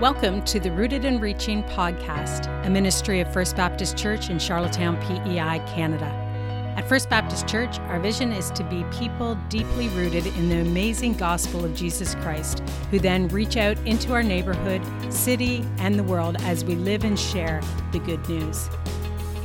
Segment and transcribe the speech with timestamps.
[0.00, 4.96] Welcome to the Rooted and Reaching podcast, a ministry of First Baptist Church in Charlottetown,
[4.98, 6.04] PEI, Canada.
[6.76, 11.14] At First Baptist Church, our vision is to be people deeply rooted in the amazing
[11.14, 12.60] gospel of Jesus Christ,
[12.92, 14.80] who then reach out into our neighborhood,
[15.12, 17.60] city, and the world as we live and share
[17.90, 18.68] the good news.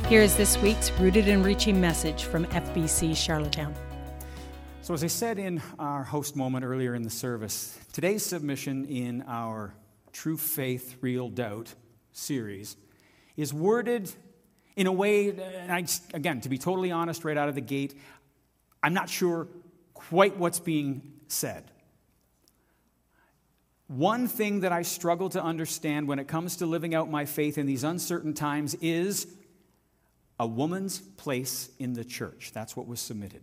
[0.06, 3.74] Here is this week's Rooted and Reaching message from FBC Charlottetown.
[4.82, 9.24] So, as I said in our host moment earlier in the service, today's submission in
[9.26, 9.74] our
[10.14, 11.74] True Faith, Real Doubt
[12.12, 12.76] series
[13.36, 14.10] is worded
[14.76, 17.98] in a way, and I, again, to be totally honest right out of the gate,
[18.82, 19.48] I'm not sure
[19.92, 21.64] quite what's being said.
[23.88, 27.58] One thing that I struggle to understand when it comes to living out my faith
[27.58, 29.26] in these uncertain times is
[30.38, 32.52] a woman's place in the church.
[32.54, 33.42] That's what was submitted.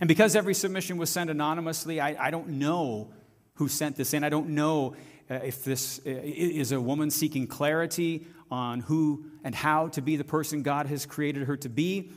[0.00, 3.12] And because every submission was sent anonymously, I, I don't know
[3.54, 4.24] who sent this in.
[4.24, 4.96] I don't know
[5.28, 10.24] if this uh, is a woman seeking clarity on who and how to be the
[10.24, 12.10] person God has created her to be,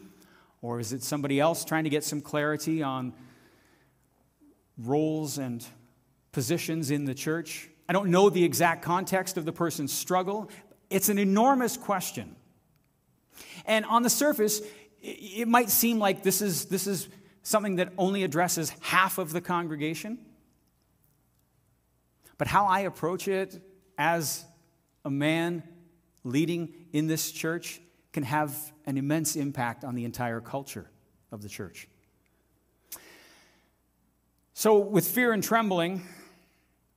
[0.62, 3.14] or is it somebody else trying to get some clarity on
[4.78, 5.66] roles and
[6.32, 7.70] positions in the church?
[7.88, 10.50] I don't know the exact context of the person's struggle.
[10.90, 12.36] It's an enormous question.
[13.66, 14.62] And on the surface,
[15.02, 17.08] it might seem like this is, this is
[17.44, 20.18] something that only addresses half of the congregation.
[22.38, 23.62] But how I approach it
[23.98, 24.46] as
[25.04, 25.64] a man
[26.24, 27.82] leading in this church
[28.14, 30.90] can have an immense impact on the entire culture
[31.32, 31.88] of the church.
[34.54, 36.02] So, with fear and trembling,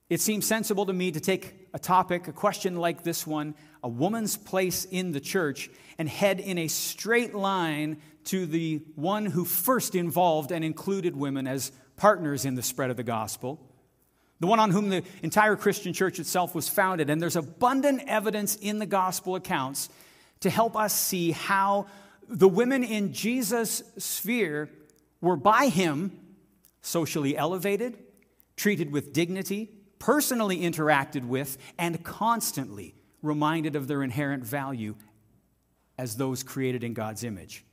[0.08, 3.88] it seems sensible to me to take a topic, a question like this one, a
[3.88, 9.44] woman's place in the church, and head in a straight line to the one who
[9.44, 13.69] first involved and included women as partners in the spread of the gospel,
[14.40, 17.10] the one on whom the entire Christian church itself was founded.
[17.10, 19.90] And there's abundant evidence in the gospel accounts
[20.40, 21.86] to help us see how
[22.28, 24.70] the women in Jesus' sphere
[25.20, 26.18] were by him
[26.80, 27.98] socially elevated,
[28.56, 29.68] treated with dignity,
[29.98, 34.94] personally interacted with, and constantly reminded of their inherent value
[35.98, 37.64] as those created in God's image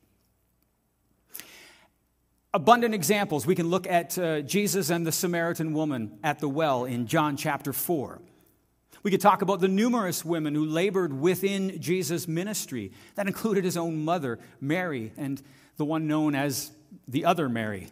[2.57, 3.45] abundant examples.
[3.45, 7.37] We can look at uh, Jesus and the Samaritan woman at the well in John
[7.37, 8.19] chapter 4.
[9.03, 12.93] We could talk about the numerous women who labored within Jesus' ministry.
[13.13, 15.39] That included his own mother, Mary, and
[15.77, 16.71] the one known as
[17.07, 17.89] the other Mary,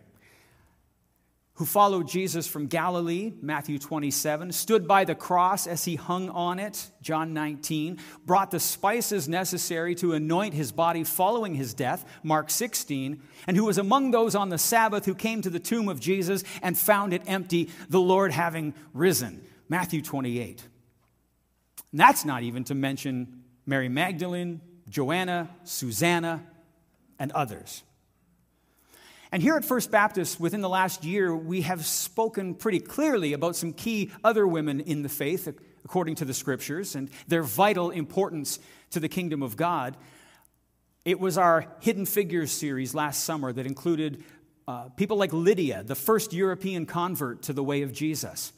[1.56, 6.60] who followed Jesus from Galilee, Matthew 27, stood by the cross as he hung on
[6.60, 12.50] it, John 19, brought the spices necessary to anoint his body following his death, Mark
[12.50, 16.02] 16, and who was among those on the Sabbath who came to the tomb of
[16.02, 20.62] Jesus and found it empty, the Lord having risen, Matthew 28.
[21.92, 26.46] And that's not even to mention Mary Magdalene, Joanna, Susanna,
[27.18, 27.84] and others.
[29.31, 33.56] And here at First Baptist, within the last year, we have spoken pretty clearly about
[33.56, 35.47] some key other women in the faith,
[35.84, 38.59] according to the scriptures, and their vital importance
[38.91, 39.97] to the kingdom of God.
[41.03, 44.24] It was our Hidden Figures series last summer that included
[44.68, 48.52] uh, people like Lydia, the first European convert to the way of Jesus.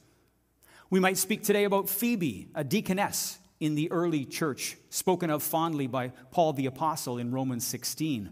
[0.90, 5.88] We might speak today about Phoebe, a deaconess in the early church, spoken of fondly
[5.88, 8.32] by Paul the Apostle in Romans 16.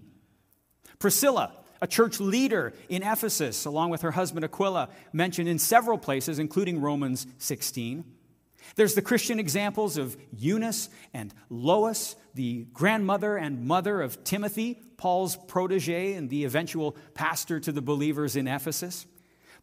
[0.99, 1.51] Priscilla,
[1.85, 6.81] a church leader in Ephesus, along with her husband Aquila, mentioned in several places, including
[6.81, 8.03] Romans 16.
[8.75, 15.35] There's the Christian examples of Eunice and Lois, the grandmother and mother of Timothy, Paul's
[15.35, 19.05] protege and the eventual pastor to the believers in Ephesus.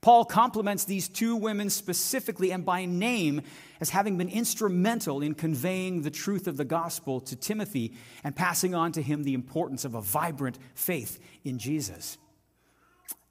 [0.02, 3.40] Paul compliments these two women specifically and by name
[3.80, 8.74] as having been instrumental in conveying the truth of the gospel to Timothy and passing
[8.74, 12.18] on to him the importance of a vibrant faith in Jesus.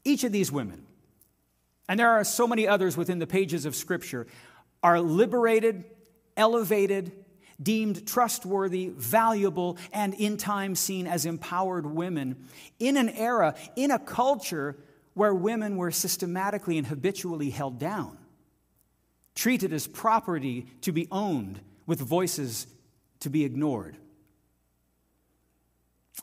[0.05, 0.87] Each of these women,
[1.89, 4.25] and there are so many others within the pages of Scripture,
[4.81, 5.83] are liberated,
[6.37, 7.11] elevated,
[7.61, 12.47] deemed trustworthy, valuable, and in time seen as empowered women
[12.79, 14.77] in an era, in a culture
[15.13, 18.17] where women were systematically and habitually held down,
[19.35, 22.67] treated as property to be owned, with voices
[23.19, 23.97] to be ignored.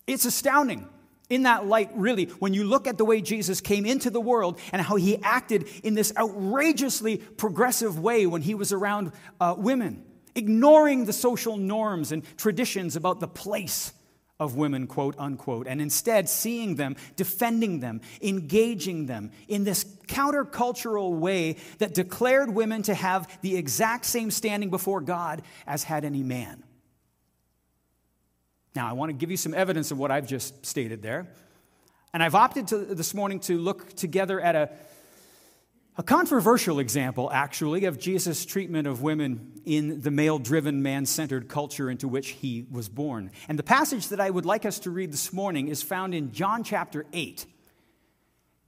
[0.07, 0.89] It's astounding
[1.29, 4.59] in that light, really, when you look at the way Jesus came into the world
[4.73, 10.05] and how he acted in this outrageously progressive way when he was around uh, women,
[10.35, 13.93] ignoring the social norms and traditions about the place
[14.41, 21.19] of women, quote unquote, and instead seeing them, defending them, engaging them in this countercultural
[21.19, 26.23] way that declared women to have the exact same standing before God as had any
[26.23, 26.63] man.
[28.77, 31.27] Now, I want to give you some evidence of what I've just stated there.
[32.15, 34.71] And I've opted to, this morning to look together at a
[35.99, 41.49] a controversial example, actually, of Jesus' treatment of women in the male driven, man centered
[41.49, 43.33] culture into which he was born.
[43.49, 46.31] And the passage that I would like us to read this morning is found in
[46.31, 47.45] John chapter 8.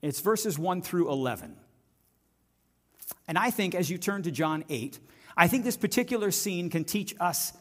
[0.03, 1.55] It's verses 1 through 11.
[3.29, 4.99] And I think as you turn to John 8,
[5.37, 7.53] I think this particular scene can teach us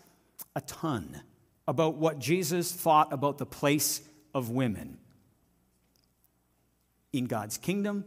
[0.56, 1.22] a ton
[1.68, 4.02] about what Jesus thought about the place
[4.34, 4.98] of women
[7.14, 8.06] in God's kingdom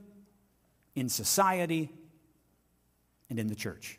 [0.95, 1.91] in society,
[3.31, 3.99] and in the church.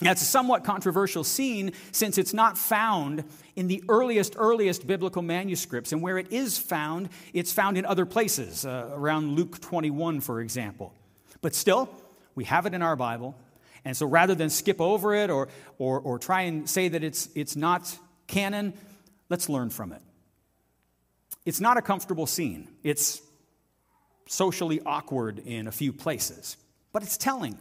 [0.00, 3.24] It's a somewhat controversial scene since it's not found
[3.56, 5.92] in the earliest, earliest biblical manuscripts.
[5.92, 10.40] And where it is found, it's found in other places, uh, around Luke 21, for
[10.42, 10.92] example.
[11.40, 11.88] But still,
[12.34, 13.34] we have it in our Bible.
[13.86, 15.48] And so rather than skip over it or,
[15.78, 18.74] or, or try and say that it's, it's not canon,
[19.30, 20.02] let's learn from it.
[21.46, 22.68] It's not a comfortable scene.
[22.82, 23.22] It's
[24.26, 26.56] socially awkward in a few places,
[26.92, 27.58] but it's telling.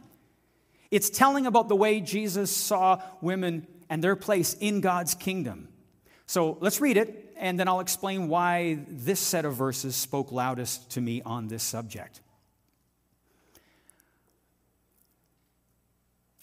[0.91, 5.67] It's telling about the way Jesus saw women and their place in God's kingdom.
[6.25, 10.91] So let's read it, and then I'll explain why this set of verses spoke loudest
[10.91, 12.21] to me on this subject.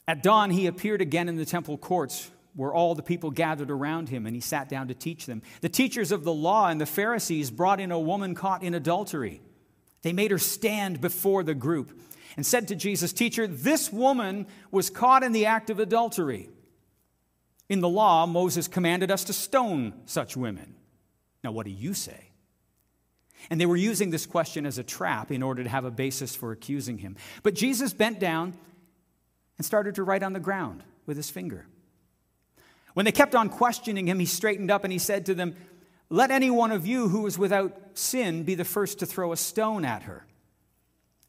[0.06, 4.08] At dawn, he appeared again in the temple courts where all the people gathered around
[4.08, 5.42] him, and he sat down to teach them.
[5.62, 9.40] The teachers of the law and the Pharisees brought in a woman caught in adultery.
[10.02, 11.98] They made her stand before the group
[12.36, 16.50] and said to Jesus, Teacher, this woman was caught in the act of adultery.
[17.68, 20.74] In the law, Moses commanded us to stone such women.
[21.44, 22.30] Now, what do you say?
[23.50, 26.34] And they were using this question as a trap in order to have a basis
[26.34, 27.16] for accusing him.
[27.42, 28.54] But Jesus bent down
[29.58, 31.66] and started to write on the ground with his finger.
[32.94, 35.56] When they kept on questioning him, he straightened up and he said to them,
[36.12, 39.36] let any one of you who is without sin be the first to throw a
[39.36, 40.26] stone at her.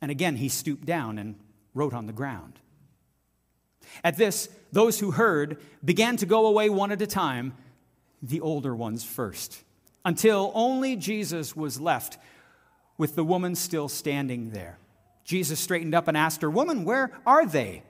[0.02, 1.36] And again, he stooped down and
[1.74, 2.60] wrote on the ground.
[4.04, 7.54] At this, those who heard began to go away one at a time,
[8.22, 9.64] the older ones first,
[10.04, 12.18] until only Jesus was left
[12.98, 14.80] with the woman still standing there.
[15.24, 17.84] Jesus straightened up and asked her, Woman, where are they?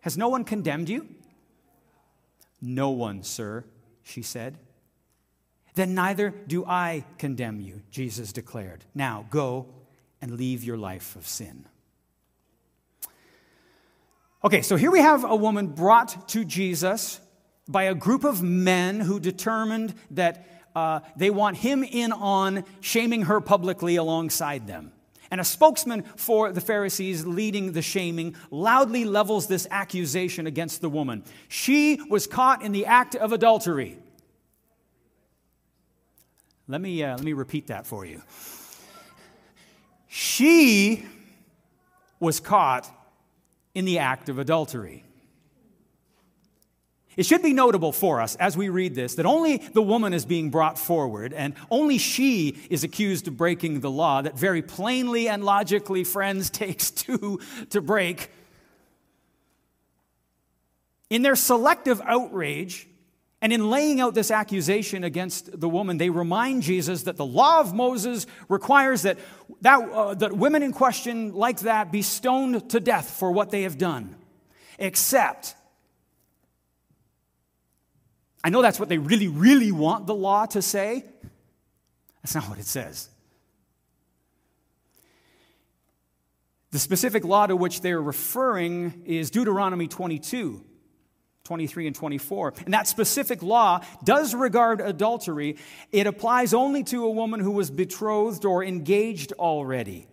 [0.00, 1.06] Has no one condemned you?
[2.62, 3.66] No one, sir,
[4.02, 4.56] she said
[5.78, 8.84] then neither do I condemn you, Jesus declared.
[8.94, 9.66] Now go
[10.20, 11.66] and leave your life of sin.
[14.44, 17.20] Okay, so here we have a woman brought to Jesus
[17.68, 23.22] by a group of men who determined that uh, they want him in on shaming
[23.22, 24.92] her publicly alongside them.
[25.30, 30.88] And a spokesman for the Pharisees leading the shaming loudly levels this accusation against the
[30.88, 31.22] woman.
[31.48, 33.98] She was caught in the act of adultery.
[36.70, 38.22] Let me, uh, let me repeat that for you.
[40.06, 41.06] She
[42.20, 42.90] was caught
[43.74, 45.04] in the act of adultery.
[47.16, 50.24] It should be notable for us as we read this that only the woman is
[50.26, 55.28] being brought forward and only she is accused of breaking the law that very plainly
[55.28, 58.30] and logically, friends, takes two to break.
[61.08, 62.87] In their selective outrage,
[63.40, 67.60] and in laying out this accusation against the woman, they remind Jesus that the law
[67.60, 69.18] of Moses requires that,
[69.60, 73.62] that, uh, that women in question like that be stoned to death for what they
[73.62, 74.16] have done.
[74.78, 75.54] Except,
[78.42, 81.04] I know that's what they really, really want the law to say.
[82.22, 83.08] That's not what it says.
[86.72, 90.64] The specific law to which they're referring is Deuteronomy 22.
[91.48, 92.52] 23 and 24.
[92.66, 95.56] And that specific law does regard adultery.
[95.92, 100.08] It applies only to a woman who was betrothed or engaged already.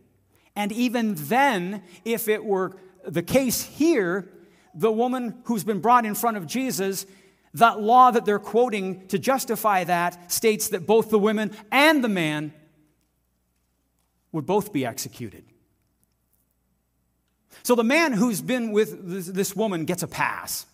[0.55, 4.29] And even then, if it were the case here,
[4.73, 7.05] the woman who's been brought in front of Jesus,
[7.55, 12.07] that law that they're quoting to justify that states that both the women and the
[12.07, 12.53] man
[14.31, 15.43] would both be executed.
[17.63, 20.65] So the man who's been with this woman gets a pass.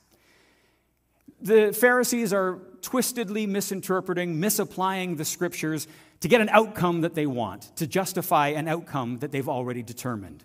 [1.42, 5.88] The Pharisees are twistedly misinterpreting, misapplying the scriptures
[6.20, 10.44] to get an outcome that they want, to justify an outcome that they've already determined.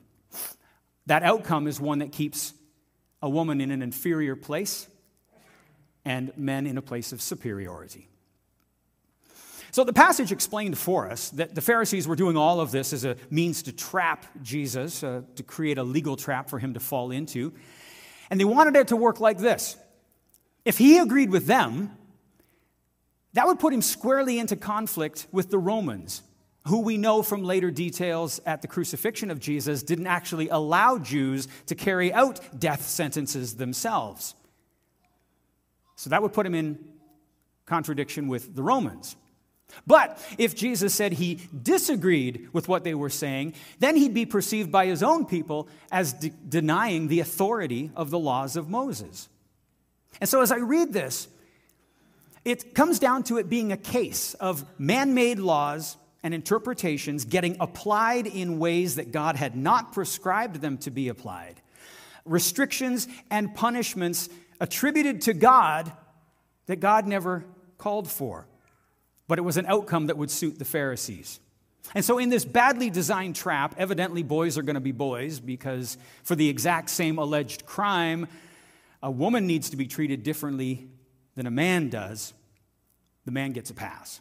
[1.07, 2.55] That outcome is one that keeps
[3.23, 4.89] a woman in an inferior place
[6.05, 8.09] and men in a place of superiority.
[9.71, 13.05] So the passage explained for us that the Pharisees were doing all of this as
[13.05, 17.11] a means to trap Jesus, uh, to create a legal trap for him to fall
[17.11, 17.53] into.
[18.31, 19.77] And they wanted it to work like this
[20.67, 21.97] if he agreed with them,
[23.35, 26.23] that would put him squarely into conflict with the Romans,
[26.67, 31.47] who we know from later details at the crucifixion of Jesus didn't actually allow Jews
[31.67, 34.35] to carry out death sentences themselves.
[35.95, 36.79] So that would put him in
[37.65, 39.15] contradiction with the Romans.
[39.87, 44.73] But if Jesus said he disagreed with what they were saying, then he'd be perceived
[44.73, 49.29] by his own people as de- denying the authority of the laws of Moses.
[50.21, 51.29] And so as I read this,
[52.45, 57.57] it comes down to it being a case of man made laws and interpretations getting
[57.61, 61.61] applied in ways that God had not prescribed them to be applied.
[62.25, 64.29] Restrictions and punishments
[64.61, 65.93] attributed to God
[66.67, 67.45] that God never
[67.79, 68.47] called for
[69.29, 71.41] but it was an outcome that would suit the Pharisees.
[71.95, 75.99] And so, in this badly designed trap, evidently boys are going to be boys because
[76.25, 78.27] for the exact same alleged crime,
[79.03, 80.89] a woman needs to be treated differently
[81.35, 82.33] than a man does.
[83.25, 84.21] The man gets a pass.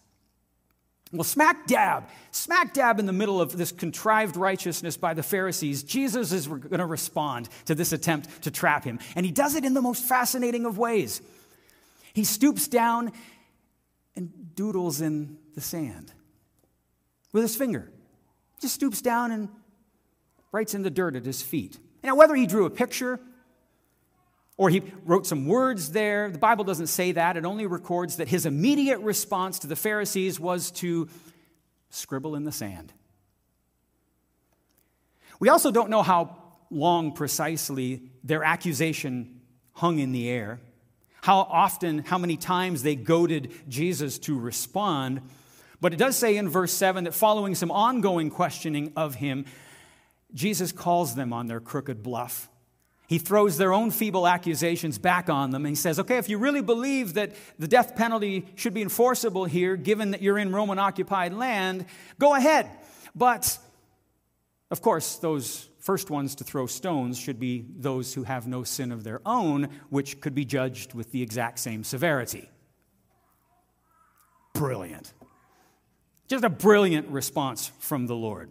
[1.12, 5.84] Well, smack dab, smack dab in the middle of this contrived righteousness by the Pharisees,
[5.84, 9.00] Jesus is going to respond to this attempt to trap him.
[9.16, 11.22] And he does it in the most fascinating of ways.
[12.14, 13.12] He stoops down
[14.16, 16.12] and doodles in the sand
[17.32, 17.92] with his finger.
[18.60, 19.50] Just stoops down and
[20.52, 21.78] writes in the dirt at his feet.
[22.04, 23.20] Now, whether he drew a picture
[24.58, 27.38] or he wrote some words there, the Bible doesn't say that.
[27.38, 31.10] It only records that his immediate response to the Pharisees was to
[31.90, 32.94] scribble in the sand.
[35.40, 36.38] We also don't know how
[36.70, 39.42] long precisely their accusation
[39.74, 40.60] hung in the air
[41.26, 45.22] how often, how many times they goaded Jesus to respond.
[45.82, 49.46] But it does say in verse 7 that following some ongoing questioning of him,
[50.36, 52.48] Jesus calls them on their crooked bluff.
[53.08, 56.38] He throws their own feeble accusations back on them and he says, Okay, if you
[56.38, 60.80] really believe that the death penalty should be enforceable here, given that you're in Roman
[60.80, 61.86] occupied land,
[62.20, 62.70] go ahead.
[63.14, 63.58] But,
[64.72, 68.92] of course, those first ones to throw stones should be those who have no sin
[68.92, 72.50] of their own, which could be judged with the exact same severity.
[74.54, 75.14] Brilliant.
[76.28, 78.50] Just a brilliant response from the Lord.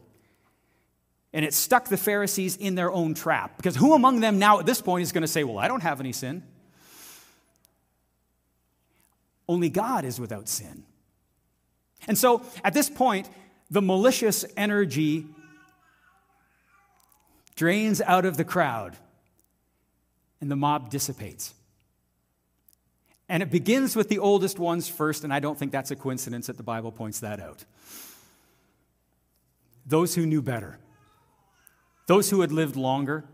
[1.35, 3.57] And it stuck the Pharisees in their own trap.
[3.57, 5.83] Because who among them now at this point is going to say, Well, I don't
[5.83, 6.45] have any sin?
[9.47, 10.85] Only God is without sin.
[12.07, 13.29] And so at this point,
[13.71, 15.27] the malicious energy
[17.57, 18.97] drains out of the crowd,
[20.41, 21.53] and the mob dissipates.
[23.29, 26.47] And it begins with the oldest ones first, and I don't think that's a coincidence
[26.47, 27.65] that the Bible points that out.
[29.87, 30.79] Those who knew better,
[32.07, 33.25] those who had lived longer,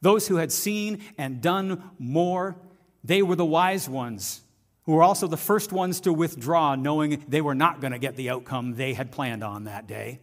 [0.00, 2.56] those who had seen and done more,
[3.02, 4.42] they were the wise ones
[4.88, 8.16] who were also the first ones to withdraw, knowing they were not going to get
[8.16, 10.18] the outcome they had planned on that day.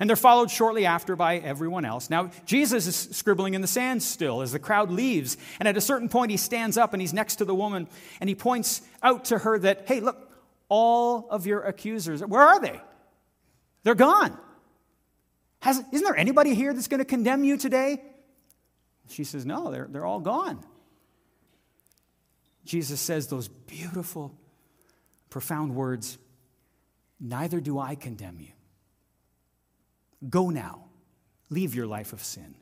[0.00, 2.08] And they're followed shortly after by everyone else.
[2.08, 5.36] Now, Jesus is scribbling in the sand still as the crowd leaves.
[5.58, 7.86] And at a certain point, he stands up and he's next to the woman
[8.20, 10.30] and he points out to her that, hey, look,
[10.70, 12.80] all of your accusers, where are they?
[13.82, 14.38] They're gone.
[15.60, 18.02] Has, isn't there anybody here that's going to condemn you today?
[19.08, 20.64] She says, no, they're, they're all gone.
[22.64, 24.34] Jesus says those beautiful,
[25.30, 26.18] profound words
[27.20, 28.52] Neither do I condemn you.
[30.28, 30.84] Go now.
[31.50, 32.54] Leave your life of sin.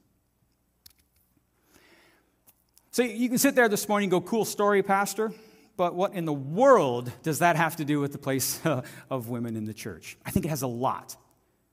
[2.91, 5.33] So you can sit there this morning and go, cool story, Pastor,
[5.77, 8.61] but what in the world does that have to do with the place
[9.11, 10.17] of women in the church?
[10.25, 11.17] I think it has a lot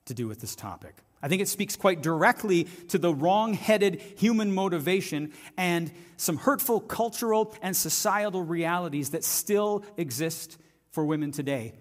[0.05, 0.95] to do with this topic.
[1.23, 6.81] I think it speaks quite directly to the wrong headed human motivation and some hurtful
[6.81, 10.57] cultural and societal realities that still exist
[10.91, 11.75] for women today,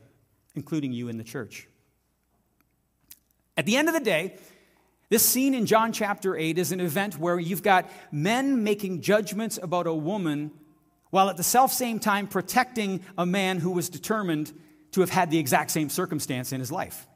[0.55, 1.67] including you in the church.
[3.57, 4.37] At the end of the day,
[5.09, 9.59] this scene in John chapter 8 is an event where you've got men making judgments
[9.61, 10.53] about a woman
[11.11, 14.53] while at the self same time protecting a man who was determined
[14.93, 17.09] to have had the exact same circumstance in his life.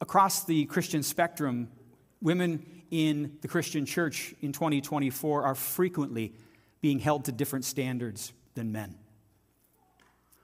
[0.00, 1.68] Across the Christian spectrum,
[2.20, 6.32] women in the Christian church in 2024 are frequently
[6.80, 8.96] being held to different standards than men.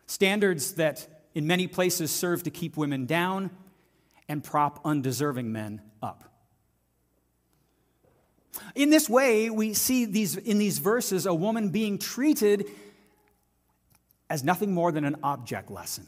[0.06, 3.50] Standards that in many places serve to keep women down
[4.28, 6.24] and prop undeserving men up.
[8.74, 12.66] In this way, we see these, in these verses a woman being treated
[14.30, 16.06] as nothing more than an object lesson,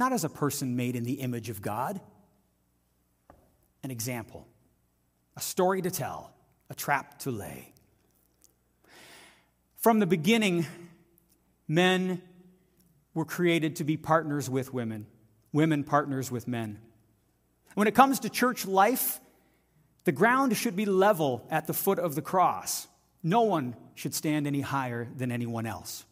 [0.00, 2.00] not as a person made in the image of God.
[3.84, 4.48] An example,
[5.36, 6.32] a story to tell,
[6.70, 7.72] a trap to lay.
[9.76, 10.66] From the beginning,
[11.68, 12.22] men
[13.12, 15.06] were created to be partners with women,
[15.52, 16.80] women partners with men.
[17.74, 19.20] When it comes to church life,
[20.04, 22.88] the ground should be level at the foot of the cross.
[23.22, 26.06] No one should stand any higher than anyone else.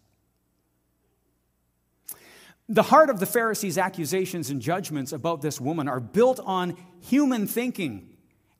[2.68, 7.46] The heart of the Pharisees' accusations and judgments about this woman are built on human
[7.46, 8.14] thinking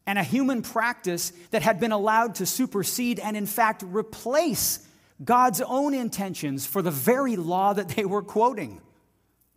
[0.07, 4.87] and a human practice that had been allowed to supersede and, in fact, replace
[5.23, 8.81] God's own intentions for the very law that they were quoting.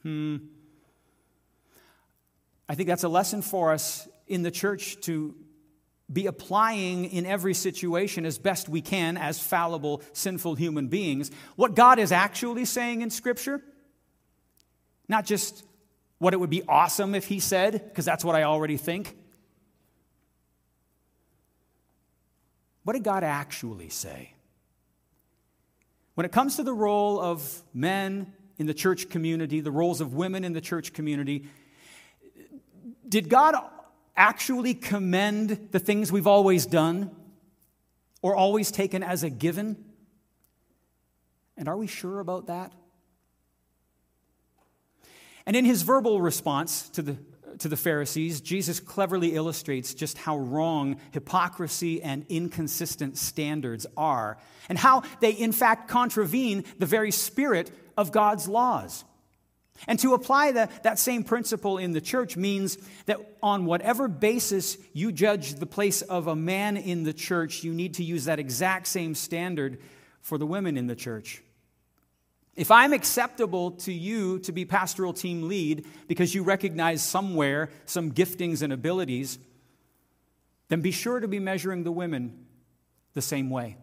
[0.04, 0.38] Hmm.
[2.68, 5.36] I think that's a lesson for us in the church to
[6.12, 11.76] be applying in every situation as best we can as fallible, sinful human beings what
[11.76, 13.62] God is actually saying in Scripture.
[15.12, 15.66] Not just
[16.20, 19.18] what it would be awesome if He said, because that's what I already think.
[22.84, 24.34] What did God actually say?
[26.16, 30.14] When it comes to the role of men in the church community, the roles of
[30.14, 31.46] women in the church community,
[33.08, 33.56] did God
[34.16, 37.12] actually commend the things we've always done
[38.22, 39.84] or always taken as a given?
[41.58, 42.72] And are we sure about that?
[45.46, 47.18] And in his verbal response to the,
[47.60, 54.38] to the Pharisees, Jesus cleverly illustrates just how wrong hypocrisy and inconsistent standards are,
[54.70, 59.04] and how they, in fact, contravene the very spirit of God's laws.
[59.88, 64.78] And to apply the, that same principle in the church means that on whatever basis
[64.94, 68.38] you judge the place of a man in the church, you need to use that
[68.38, 69.80] exact same standard
[70.22, 71.42] for the women in the church.
[72.56, 78.12] If I'm acceptable to you to be pastoral team lead because you recognize somewhere some
[78.12, 79.40] giftings and abilities,
[80.68, 82.46] then be sure to be measuring the women
[83.14, 83.78] the same way.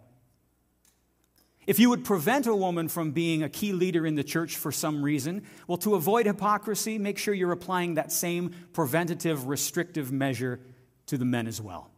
[1.66, 4.72] If you would prevent a woman from being a key leader in the church for
[4.72, 10.60] some reason, well, to avoid hypocrisy, make sure you're applying that same preventative, restrictive measure
[11.06, 11.90] to the men as well.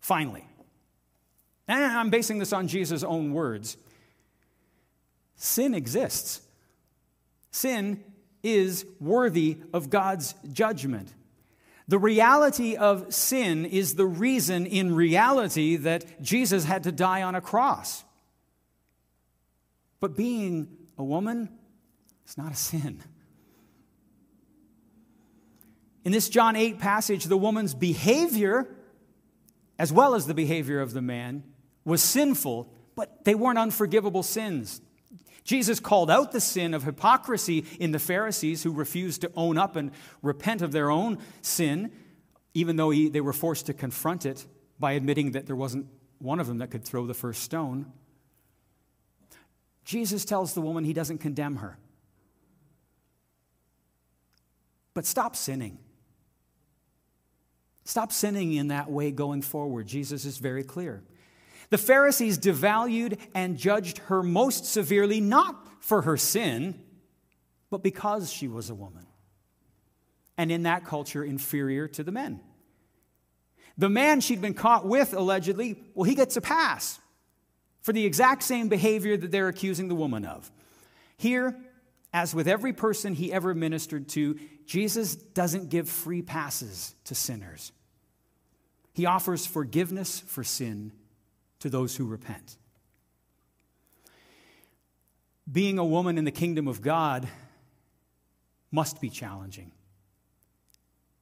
[0.00, 0.44] Finally,
[1.68, 3.78] and I'm basing this on Jesus' own words
[5.40, 6.42] sin exists.
[7.50, 8.04] Sin
[8.42, 11.12] is worthy of God's judgment.
[11.88, 17.34] The reality of sin is the reason, in reality, that Jesus had to die on
[17.34, 18.04] a cross.
[19.98, 21.48] But being a woman
[22.28, 23.02] is not a sin.
[26.04, 28.68] In this John 8 passage, the woman's behavior,
[29.78, 31.44] as well as the behavior of the man,
[31.84, 34.82] was sinful, but they weren't unforgivable sins.
[35.44, 39.76] Jesus called out the sin of hypocrisy in the Pharisees who refused to own up
[39.76, 39.90] and
[40.22, 41.90] repent of their own sin,
[42.54, 44.46] even though he, they were forced to confront it
[44.78, 45.86] by admitting that there wasn't
[46.18, 47.90] one of them that could throw the first stone.
[49.84, 51.78] Jesus tells the woman he doesn't condemn her.
[54.94, 55.78] But stop sinning.
[57.84, 59.86] Stop sinning in that way going forward.
[59.86, 61.02] Jesus is very clear.
[61.70, 66.80] The Pharisees devalued and judged her most severely, not for her sin,
[67.70, 69.06] but because she was a woman.
[70.36, 72.40] And in that culture, inferior to the men.
[73.78, 76.98] The man she'd been caught with, allegedly, well, he gets a pass
[77.82, 80.50] for the exact same behavior that they're accusing the woman of.
[81.16, 81.56] Here,
[82.12, 87.70] as with every person he ever ministered to, Jesus doesn't give free passes to sinners.
[88.92, 90.92] He offers forgiveness for sin
[91.60, 92.56] to those who repent.
[95.50, 97.28] Being a woman in the kingdom of God
[98.70, 99.72] must be challenging.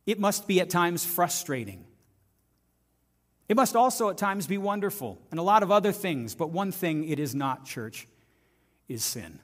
[0.06, 1.84] It must be at times frustrating.
[3.48, 6.72] It must also at times be wonderful and a lot of other things, but one
[6.72, 8.06] thing it is not, church,
[8.88, 9.38] is sin.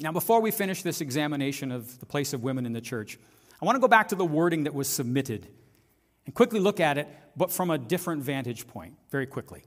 [0.00, 3.18] Now, before we finish this examination of the place of women in the church,
[3.60, 5.46] I want to go back to the wording that was submitted
[6.26, 9.62] and quickly look at it, but from a different vantage point, very quickly.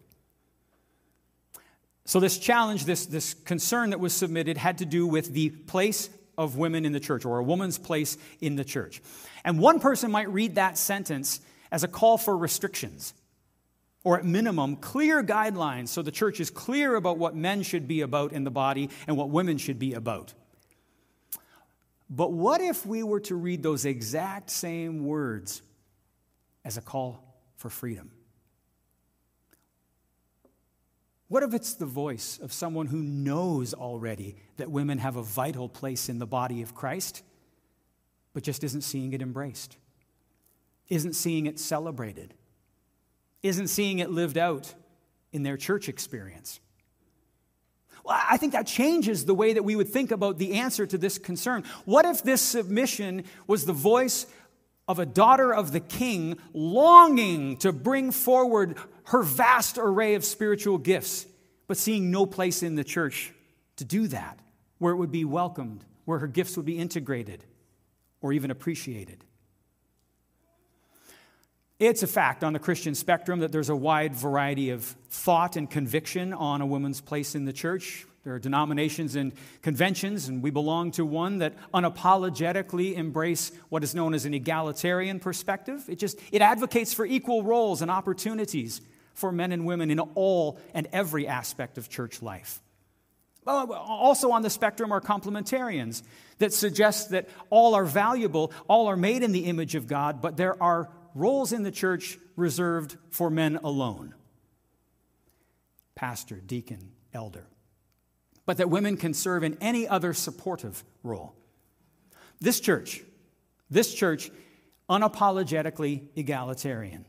[2.05, 6.09] So, this challenge, this, this concern that was submitted, had to do with the place
[6.37, 9.01] of women in the church, or a woman's place in the church.
[9.43, 11.41] And one person might read that sentence
[11.71, 13.13] as a call for restrictions,
[14.03, 18.01] or at minimum, clear guidelines so the church is clear about what men should be
[18.01, 20.33] about in the body and what women should be about.
[22.07, 25.63] But what if we were to read those exact same words
[26.65, 27.23] as a call
[27.55, 28.11] for freedom.
[31.27, 35.69] What if it's the voice of someone who knows already that women have a vital
[35.69, 37.23] place in the body of Christ,
[38.33, 39.77] but just isn't seeing it embraced,
[40.89, 42.33] isn't seeing it celebrated,
[43.41, 44.73] isn't seeing it lived out
[45.31, 46.59] in their church experience?
[48.03, 50.97] Well, I think that changes the way that we would think about the answer to
[50.97, 51.63] this concern.
[51.85, 54.27] What if this submission was the voice
[54.87, 60.77] of a daughter of the king longing to bring forward her vast array of spiritual
[60.77, 61.25] gifts,
[61.67, 63.33] but seeing no place in the church
[63.77, 64.39] to do that,
[64.77, 67.43] where it would be welcomed, where her gifts would be integrated
[68.21, 69.23] or even appreciated?
[71.77, 75.69] It's a fact on the Christian spectrum that there's a wide variety of thought and
[75.69, 78.05] conviction on a woman's place in the church.
[78.25, 83.93] There are denominations and conventions, and we belong to one that unapologetically embrace what is
[83.93, 85.85] known as an egalitarian perspective.
[85.87, 88.81] It just it advocates for equal roles and opportunities
[89.13, 92.63] for men and women in all and every aspect of church life.
[93.45, 96.01] Also on the spectrum are complementarians
[96.39, 100.35] that suggest that all are valuable, all are made in the image of God, but
[100.35, 104.15] there are roles in the church reserved for men alone
[105.93, 107.45] pastor, deacon, elder.
[108.45, 111.33] But that women can serve in any other supportive role.
[112.39, 113.01] This church,
[113.69, 114.29] this church,
[114.89, 117.05] unapologetically egalitarian.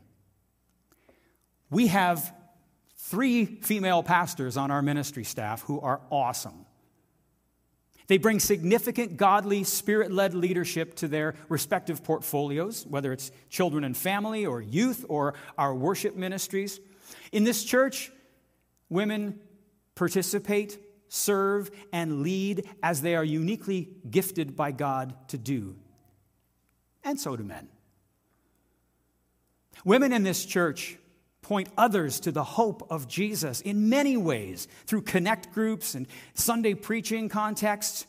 [1.69, 2.33] We have
[2.95, 6.65] three female pastors on our ministry staff who are awesome.
[8.07, 13.95] They bring significant godly, spirit led leadership to their respective portfolios, whether it's children and
[13.95, 16.79] family, or youth, or our worship ministries.
[17.33, 18.11] In this church,
[18.89, 19.39] women
[19.93, 25.75] participate, serve, and lead as they are uniquely gifted by God to do.
[27.03, 27.67] And so do men.
[29.85, 30.97] Women in this church
[31.41, 36.73] point others to the hope of Jesus in many ways through connect groups and Sunday
[36.73, 38.05] preaching contexts.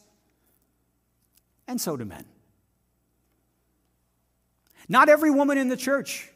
[1.68, 2.24] And so do men.
[4.88, 6.30] Not every woman in the church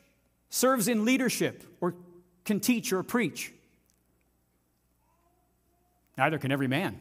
[0.50, 1.94] serves in leadership or
[2.44, 3.52] can teach or preach.
[6.16, 7.00] Neither can every man.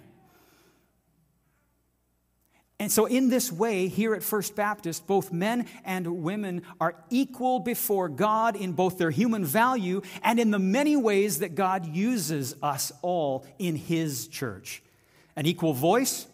[2.82, 7.60] And so, in this way, here at First Baptist, both men and women are equal
[7.60, 12.56] before God in both their human value and in the many ways that God uses
[12.64, 14.82] us all in His church.
[15.36, 16.26] An equal voice,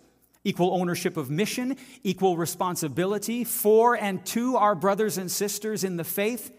[0.45, 6.05] equal ownership of mission, equal responsibility for and to our brothers and sisters in the
[6.05, 6.57] faith.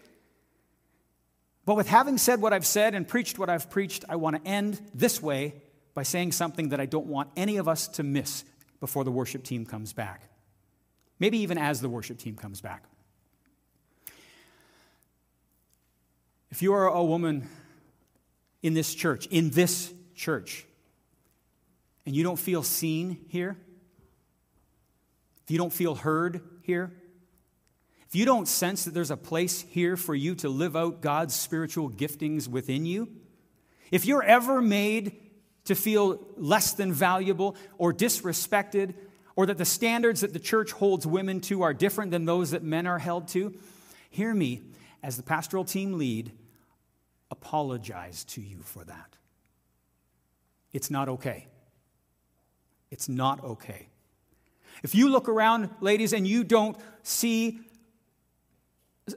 [1.65, 4.47] But with having said what I've said and preached what I've preached, I want to
[4.47, 5.55] end this way
[5.93, 8.43] by saying something that I don't want any of us to miss
[8.79, 10.29] before the worship team comes back.
[11.19, 12.83] Maybe even as the worship team comes back.
[16.51, 17.47] If you are a woman
[18.63, 20.65] in this church, in this church,
[22.05, 23.57] and you don't feel seen here,
[25.43, 26.91] if you don't feel heard here,
[28.07, 31.35] if you don't sense that there's a place here for you to live out God's
[31.35, 33.09] spiritual giftings within you,
[33.91, 35.15] if you're ever made
[35.69, 38.93] to feel less than valuable or disrespected,
[39.35, 42.61] or that the standards that the church holds women to are different than those that
[42.61, 43.55] men are held to,
[44.09, 44.61] hear me,
[45.01, 46.31] as the pastoral team lead,
[47.31, 49.15] apologize to you for that.
[50.73, 51.47] It's not okay.
[52.91, 53.87] It's not okay.
[54.83, 57.59] If you look around, ladies, and you don't see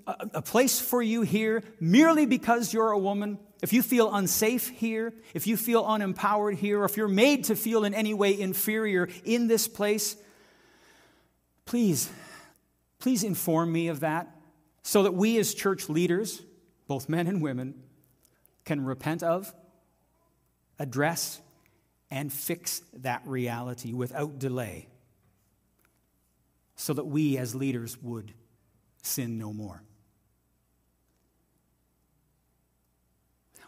[0.06, 5.14] a, place for you here merely because you're a woman, if you feel unsafe here,
[5.34, 9.08] if you feel unempowered here, or if you're made to feel in any way inferior
[9.24, 10.16] in this place,
[11.64, 12.10] please,
[12.98, 14.36] please inform me of that
[14.82, 16.42] so that we as church leaders,
[16.88, 17.80] both men and women,
[18.64, 19.54] can repent of,
[20.80, 21.40] address,
[22.10, 24.88] and fix that reality without delay
[26.74, 28.34] so that we as leaders would
[29.02, 29.82] sin no more.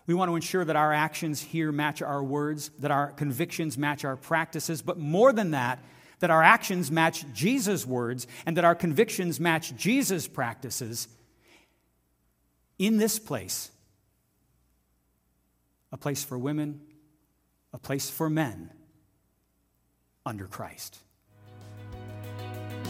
[0.06, 4.04] We want to ensure that our actions here match our words, that our convictions match
[4.04, 5.82] our practices, but more than that,
[6.18, 11.08] that our actions match Jesus' words and that our convictions match Jesus' practices
[12.78, 13.70] in this place
[15.92, 16.80] a place for women,
[17.72, 18.68] a place for men
[20.26, 20.98] under Christ.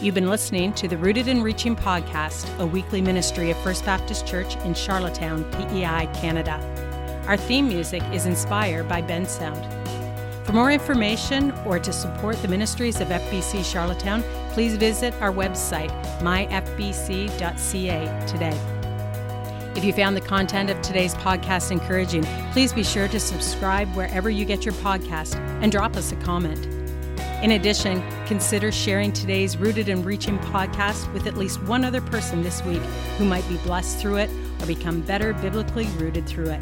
[0.01, 4.25] You've been listening to the Rooted and Reaching podcast, a weekly ministry of First Baptist
[4.25, 6.94] Church in Charlottetown, PEI, Canada.
[7.27, 9.65] Our theme music is inspired by Bensound.
[10.45, 15.89] For more information or to support the ministries of FBC Charlottetown, please visit our website,
[16.19, 17.37] myfbc.ca,
[18.27, 18.59] today.
[19.75, 24.29] If you found the content of today's podcast encouraging, please be sure to subscribe wherever
[24.29, 25.33] you get your podcast
[25.63, 26.67] and drop us a comment.
[27.43, 32.43] In addition, consider sharing today's Rooted and Reaching podcast with at least one other person
[32.43, 32.83] this week
[33.17, 34.29] who might be blessed through it
[34.61, 36.61] or become better biblically rooted through it.